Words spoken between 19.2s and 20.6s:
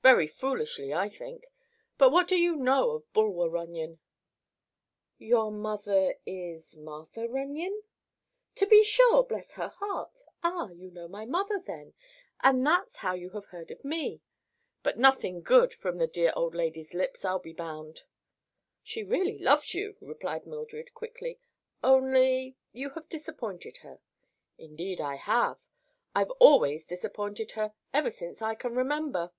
loves you," replied